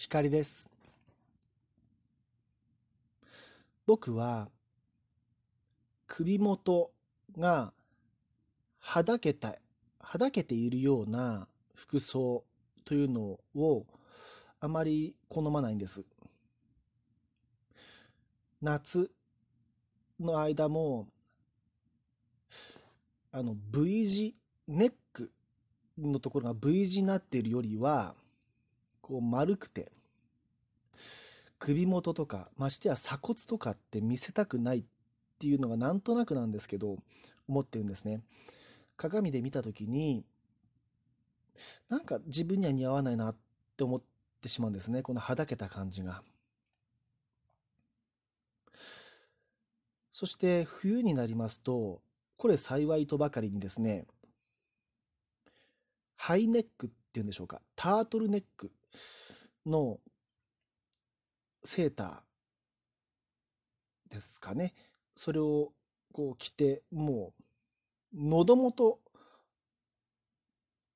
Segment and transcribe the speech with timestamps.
[0.00, 0.66] 光です。
[3.86, 4.48] 僕は
[6.06, 6.90] 首元
[7.38, 7.74] が
[8.78, 9.58] はだけた、
[10.00, 12.44] はだけているような服装
[12.86, 13.84] というのを
[14.58, 16.02] あまり好まないんです。
[18.62, 19.10] 夏
[20.18, 21.08] の間も
[23.32, 24.34] あの V 字
[24.66, 25.30] ネック
[25.98, 28.14] のところが V 字になっているよりは
[29.10, 29.90] こう丸くて
[31.60, 34.84] 首元とかましてや鎖骨とかって見せたくないっ
[35.38, 36.96] ていうのがなんとなくなんですけど
[37.46, 38.22] 思ってるんですね。
[38.96, 40.24] 鏡で見た時に
[41.88, 43.36] なんか自分には似合わないなっ
[43.76, 44.02] て思っ
[44.40, 45.02] てしまうんですね。
[45.02, 46.22] このはだけた感じが。
[50.10, 52.00] そして冬になりますと
[52.36, 54.06] これ幸いとばかりにですね
[56.16, 57.60] ハイネックっていうんでしょうか。
[57.76, 58.72] タートルネック
[59.66, 60.00] の
[61.62, 64.74] セーターですかね。
[65.14, 65.72] それを
[66.12, 67.32] こう着て、も
[68.12, 69.00] う、喉元、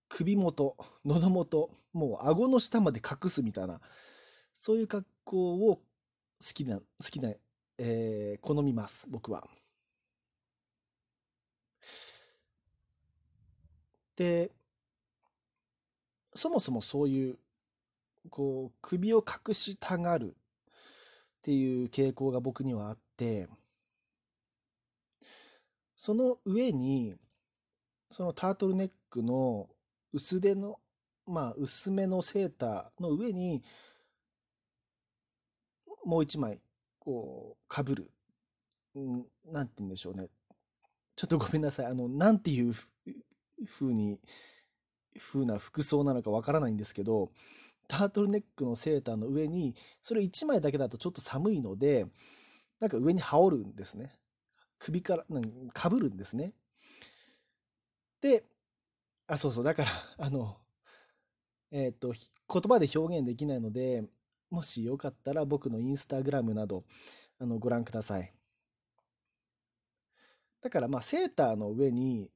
[0.08, 3.80] 首元、 喉元、もう顎の下まで隠すみたいな、
[4.52, 5.82] そういう格好を好
[6.54, 7.32] きな、好きな、
[7.78, 9.48] えー、好みます、僕は。
[14.16, 14.52] で、
[16.34, 17.38] そもそもそういう
[18.30, 20.36] こう、首を隠したがる
[21.44, 23.48] っていう傾向が僕にはあって、
[25.94, 27.16] その上に、
[28.10, 29.68] そのタートルネックの
[30.14, 30.78] 薄手の、
[31.26, 33.62] まあ、薄めのセーターの上に、
[36.06, 36.62] もう一枚、
[36.98, 38.10] こう、かぶる。
[38.98, 40.28] んなんて言うんでしょうね。
[41.14, 41.86] ちょっとごめんなさい。
[41.86, 44.18] あの、なんていうふうに、
[45.18, 47.32] 風な服装なのかわからないんですけど、
[47.88, 52.06] タートルネックのセーターの上に、それ1枚だけだとちょっと寒いので、
[52.80, 54.12] なんか上に羽織るんですね。
[54.78, 55.24] 首から、
[55.72, 56.54] かぶるんですね。
[58.20, 58.44] で、
[59.26, 60.56] あ、そうそう、だから、あの、
[61.70, 64.04] えっ、ー、と、言葉で表現できないので、
[64.50, 66.84] もしよかったら僕のインスタグラムなど、
[67.38, 68.32] あの、ご覧ください。
[70.60, 72.30] だから、まあ、セーターの上に、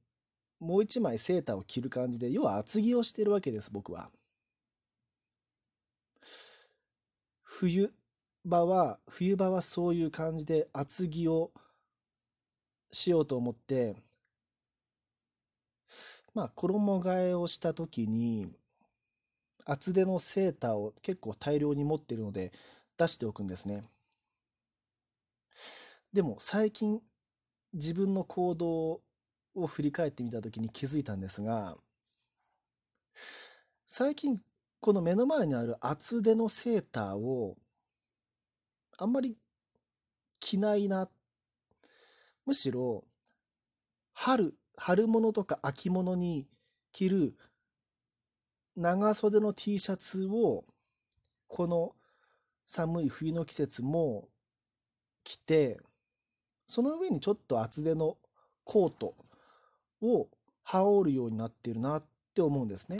[0.59, 4.11] もう一枚セーターを着る感じで、要は厚着をしてるわけです、僕は。
[7.59, 7.91] 冬
[8.45, 11.51] 場は、冬場はそういう感じで厚着を
[12.89, 13.97] しようと思って、
[16.33, 18.49] まあ、衣替えをした時に、
[19.65, 22.53] 厚手のセーターを結構大量に持っているので
[22.97, 23.83] 出しておくんですね。
[26.13, 27.01] でも最近
[27.73, 29.01] 自分の行動
[29.53, 31.77] を振り返ってみた時に気づいたんですが、
[33.85, 34.41] 最近
[34.81, 37.57] この目の前にある厚手のセーターを、
[38.97, 39.37] あんまり
[40.39, 41.09] 着ないな。
[42.45, 43.03] むしろ、
[44.13, 46.47] 春、春物とか秋物に
[46.93, 47.35] 着る
[48.75, 50.63] 長袖の T シャツを、
[51.47, 51.95] この
[52.65, 54.29] 寒い冬の季節も
[55.25, 55.77] 着て、
[56.67, 58.17] その上にちょっと厚手の
[58.63, 59.15] コート
[60.01, 60.29] を
[60.63, 62.99] 羽織るようになっているなって思うんですね。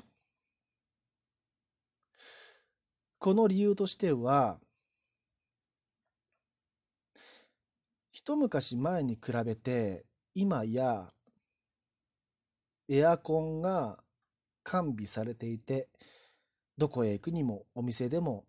[3.19, 4.59] この理由としては、
[8.11, 11.11] 一昔前に比べて、今や
[12.87, 13.97] エアコンが
[14.63, 15.89] 完備されていて、
[16.77, 18.45] どこへ行くにもお店でも、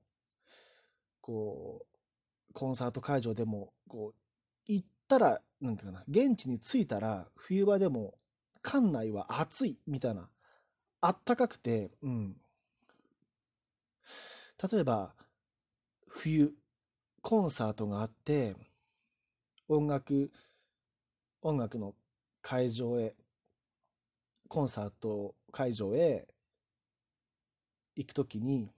[1.21, 8.15] こう、コンサート会場でも、こう、行ったら、なんていうかな、現地に着いたら、冬場でも、
[8.63, 10.31] 館内は暑い、みたいな、
[11.01, 12.37] あったかくて、うん、
[14.62, 15.15] 例えば、
[16.06, 16.53] 冬、
[17.22, 18.54] コンサートがあって、
[19.69, 20.31] 音楽、
[21.41, 21.94] 音楽の
[22.43, 23.15] 会場へ、
[24.48, 26.28] コンサート会場へ
[27.97, 28.71] 行くときに、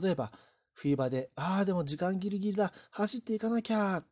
[0.00, 0.32] 例えば、
[0.72, 4.06] 冬場で、ああ、でも時間ギリギリだ、走っていかなきゃっ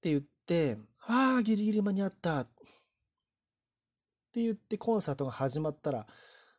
[0.00, 2.48] て言って、ああ、ギリギリ間に合ったっ
[4.32, 6.06] て言ってコンサートが始まったら、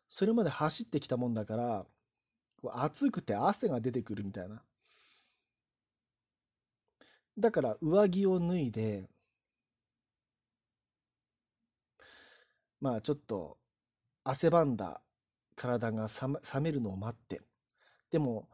[0.09, 1.85] それまで走ってきたもんだから、
[2.73, 4.61] 暑くて汗が出てくるみたいな。
[7.37, 9.07] だから上着を脱いで、
[12.81, 13.57] まあちょっと
[14.23, 15.01] 汗ばんだ
[15.55, 17.41] 体が冷めるのを待って、
[18.11, 18.49] でも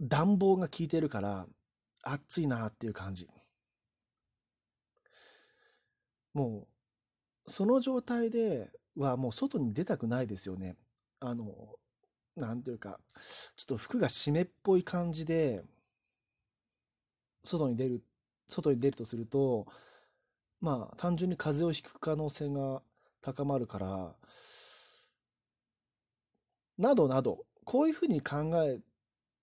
[0.00, 1.46] 暖房が効いてるから
[2.02, 3.28] 暑いなっていう感じ。
[6.34, 6.66] も
[7.46, 10.76] うその状態ではもう外に出たくないですよね。
[11.20, 11.78] あの、
[12.36, 13.00] なんていうか、
[13.56, 15.64] ちょっと服が湿っぽい感じで、
[17.44, 18.04] 外に出る、
[18.46, 19.66] 外に出るとすると、
[20.60, 22.82] まあ、単純に風邪をひく可能性が
[23.22, 24.16] 高まるから、
[26.78, 28.80] などなど、こういうふうに考え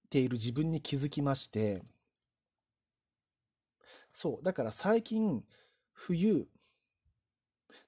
[0.09, 1.83] ている自分に気づきまして、
[4.11, 5.43] そう、だから最近、
[5.93, 6.47] 冬、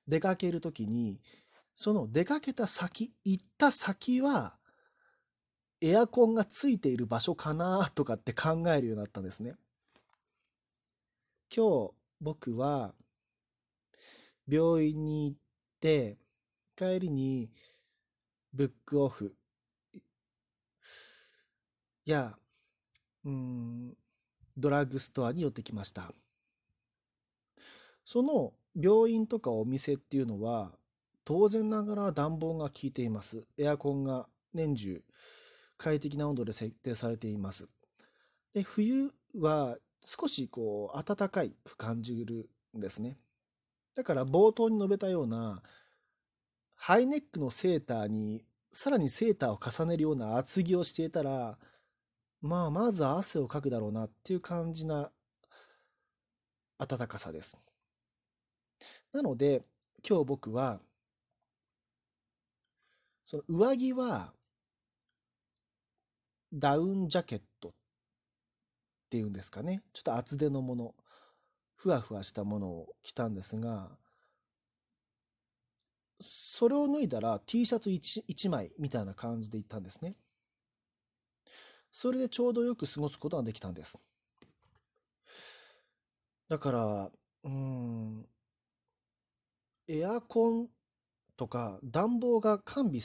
[0.07, 1.19] 出かけるときに、
[1.79, 4.57] その出かけた先、行った先は、
[5.79, 9.53] エアコンがついている場所かなとかって考えるようになったんですね。
[11.55, 12.95] 今日、僕は、
[14.47, 15.37] 病院に行っ
[15.79, 16.17] て、
[16.75, 17.51] 帰りに、
[18.53, 19.35] ブックオフ
[22.05, 22.39] や、
[23.23, 23.93] うん、
[24.57, 26.11] ドラッグストアに寄ってきました。
[28.03, 30.75] その病院とかお店っていうのは、
[31.27, 33.43] 当然ながら暖房が効いています。
[33.57, 35.03] エアコンが年中
[35.77, 37.67] 快適な温度で設定されています。
[38.53, 43.19] で、冬は少しこう暖かいく感じるんですね。
[43.93, 45.61] だから冒頭に述べたような
[46.75, 51.57] ハイネックのセーターにさらにセーターを重ねるような厚着をしていたら
[52.41, 55.11] まあ、まず汗をかくだろうなっていう感じな
[56.77, 57.57] 暖かさです。
[59.11, 59.63] なので、
[60.07, 60.79] 今日僕は、
[63.27, 64.33] その上着は、
[66.53, 67.73] ダウンジャケットっ
[69.09, 69.83] ていうんですかね。
[69.91, 70.95] ちょっと厚手のもの、
[71.75, 73.97] ふわふわしたものを着たんですが、
[76.21, 80.15] それを脱いだら T シャツ 1, 1枚みたいな感じで行ったんですね。
[81.91, 83.99] それでちょうどよく過ごすことができたんです。
[86.47, 87.11] だから、
[87.43, 88.25] うん、
[89.89, 90.69] エアコン
[91.37, 92.99] とか暖房が完備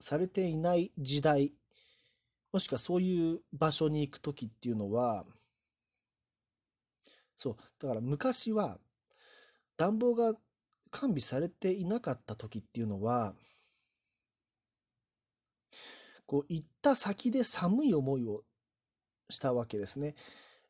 [0.00, 1.52] されていない時代、
[2.52, 5.24] もしくはそういう場所に行くときっていうのは、
[7.36, 8.78] そう、だから昔は
[9.76, 10.34] 暖房が
[10.90, 13.34] 完備されていなかった時っていうのは、
[16.26, 18.42] こう行った先で寒い思いを
[19.28, 20.14] したわけですね。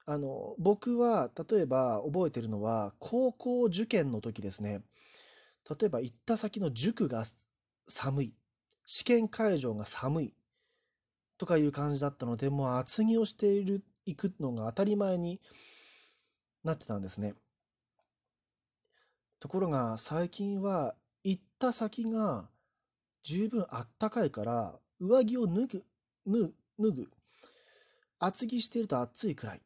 [0.07, 4.83] あの僕は例えば覚えてるのは高校受験の時ですね
[5.71, 7.25] 例えば行った先の塾が
[7.87, 8.35] 寒い
[8.85, 10.35] 試験会場が寒い
[11.39, 15.41] とかいう感じだったのでもう厚着をしている行くのが当たり前に
[16.65, 17.35] なってたんですね
[19.39, 20.95] ところが最近は
[21.25, 22.49] 行った先が
[23.23, 25.85] 十分あったかいから上着を脱ぐ、
[26.27, 27.11] 脱ぐ、脱ぐ。
[28.19, 29.59] 厚着していると暑いくらい。
[29.59, 29.61] っ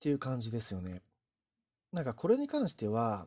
[0.00, 1.02] ていう感じですよね。
[1.92, 3.26] なんかこれに関しては、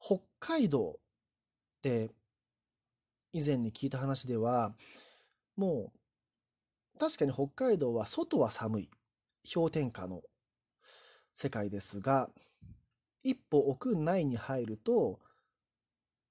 [0.00, 2.10] 北海道って
[3.32, 4.74] 以前に聞いた話では、
[5.56, 6.00] もう
[6.98, 8.90] 確かに北海道は外は寒い。
[9.54, 10.20] 氷点下の
[11.32, 12.28] 世界ですが、
[13.22, 15.18] 一歩屋内に入ると、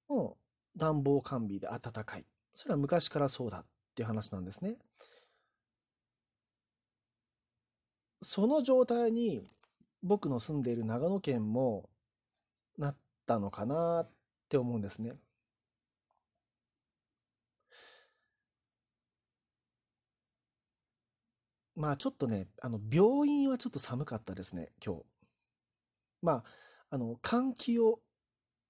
[0.08, 0.38] も
[0.76, 2.26] う暖房完備で暖かい。
[2.54, 4.76] それは昔からそうだっていう話なんですね。
[8.22, 9.42] その状態に
[10.02, 11.88] 僕の住んでいる長野県も
[12.78, 14.10] なったのかなっ
[14.48, 15.18] て思うんですね。
[21.76, 25.02] まあちょっとね、あの病院はちょっと寒かったですね、今日。
[26.22, 26.44] まあ、
[26.90, 28.00] あの換気を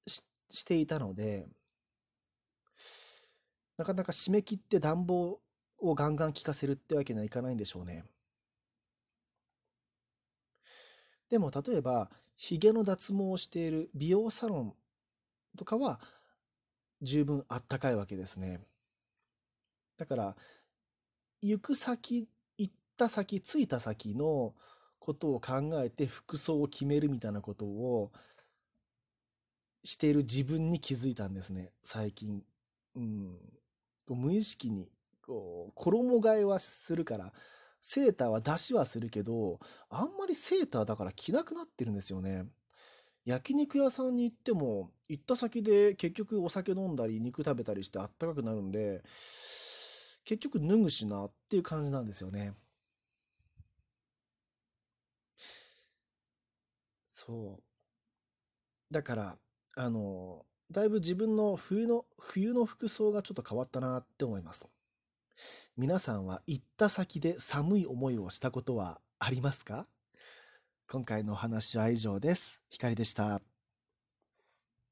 [0.06, 1.48] していたので、
[3.78, 5.40] なかなか締め切って暖房
[5.78, 8.04] をガンガン効かせるってわけにはいかないんでしょうね。
[11.30, 14.74] でも例えば、髭の脱毛をしている美容サロン
[15.56, 16.00] とかは
[17.02, 18.60] 十分あったかいわけですね。
[19.96, 20.36] だから、
[21.40, 24.54] 行く先、行った先、着いた先の
[24.98, 28.10] ことを考えて服装を決めるみたいなことを
[29.84, 32.42] している自分に気づいたんですね、最近。
[32.96, 33.38] うん。
[34.08, 34.90] 無意識に
[35.22, 37.32] こう衣替えはするから
[37.80, 39.58] セーターは出しはするけど
[39.88, 42.44] あんまりセーターだから着なくなってるんですよね。
[43.24, 49.02] 焼肉屋さんに行っても行った先で結局お酒飲んだり肉食べたりしてあったかくなるんで
[50.24, 52.54] 結局脱ぐしなっていう感じなんですよね。
[57.10, 57.62] そう。
[58.90, 59.38] だから
[59.76, 64.68] あのだいぶ自分の冬の、冬の服装がちょっと変わったなって思います。
[65.80, 69.86] 皆さんは行った先で寒い思いをしたことはありますか？
[70.86, 72.60] 今回のお話は以上です。
[72.68, 73.40] ひかりでした。